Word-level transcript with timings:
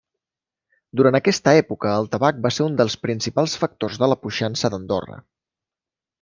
Durant 1.01 1.17
aquesta 1.19 1.53
època 1.59 1.91
el 1.97 2.09
tabac 2.15 2.39
va 2.47 2.51
ser 2.57 2.67
un 2.71 2.79
dels 2.81 2.97
principals 3.05 3.55
factors 3.65 4.01
de 4.05 4.11
la 4.15 4.19
puixança 4.25 4.75
d'Andorra. 4.77 5.21